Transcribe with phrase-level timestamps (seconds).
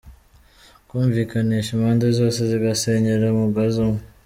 [0.83, 3.99] -Kumvikanisha impande zose zigasenyera umugozi umwe